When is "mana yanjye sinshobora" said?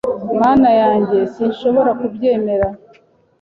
0.41-1.91